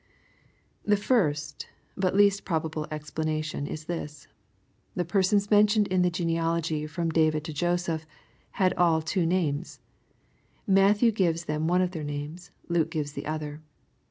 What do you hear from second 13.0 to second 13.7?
the other.